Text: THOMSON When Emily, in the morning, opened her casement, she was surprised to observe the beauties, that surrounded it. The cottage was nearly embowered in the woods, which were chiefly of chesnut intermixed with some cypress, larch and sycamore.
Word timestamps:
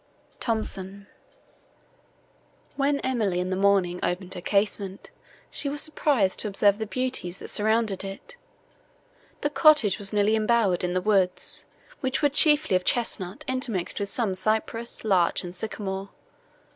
THOMSON 0.39 1.05
When 2.75 2.99
Emily, 3.01 3.39
in 3.39 3.51
the 3.51 3.55
morning, 3.55 3.99
opened 4.01 4.33
her 4.33 4.41
casement, 4.41 5.11
she 5.51 5.69
was 5.69 5.79
surprised 5.79 6.39
to 6.39 6.47
observe 6.47 6.79
the 6.79 6.87
beauties, 6.87 7.37
that 7.37 7.49
surrounded 7.49 8.03
it. 8.03 8.35
The 9.41 9.51
cottage 9.51 9.99
was 9.99 10.11
nearly 10.11 10.35
embowered 10.35 10.83
in 10.83 10.95
the 10.95 11.01
woods, 11.01 11.67
which 11.99 12.23
were 12.23 12.29
chiefly 12.29 12.75
of 12.75 12.83
chesnut 12.83 13.45
intermixed 13.47 13.99
with 13.99 14.09
some 14.09 14.33
cypress, 14.33 15.05
larch 15.05 15.43
and 15.43 15.53
sycamore. 15.53 16.09